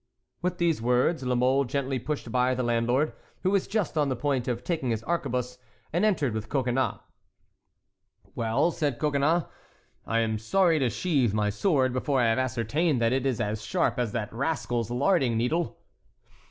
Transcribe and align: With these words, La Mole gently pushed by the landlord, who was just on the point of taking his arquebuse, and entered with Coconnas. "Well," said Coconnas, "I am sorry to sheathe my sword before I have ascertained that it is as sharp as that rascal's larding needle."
With 0.41 0.57
these 0.57 0.81
words, 0.81 1.21
La 1.21 1.35
Mole 1.35 1.63
gently 1.63 1.99
pushed 1.99 2.31
by 2.31 2.55
the 2.55 2.63
landlord, 2.63 3.13
who 3.43 3.51
was 3.51 3.67
just 3.67 3.99
on 3.99 4.09
the 4.09 4.15
point 4.15 4.47
of 4.47 4.63
taking 4.63 4.89
his 4.89 5.03
arquebuse, 5.03 5.59
and 5.93 6.03
entered 6.03 6.33
with 6.33 6.49
Coconnas. 6.49 7.01
"Well," 8.33 8.71
said 8.71 8.97
Coconnas, 8.97 9.43
"I 10.07 10.21
am 10.21 10.39
sorry 10.39 10.79
to 10.79 10.89
sheathe 10.89 11.35
my 11.35 11.51
sword 11.51 11.93
before 11.93 12.19
I 12.19 12.29
have 12.29 12.39
ascertained 12.39 12.99
that 12.99 13.13
it 13.13 13.27
is 13.27 13.39
as 13.39 13.63
sharp 13.63 13.99
as 13.99 14.11
that 14.13 14.33
rascal's 14.33 14.89
larding 14.89 15.37
needle." 15.37 15.77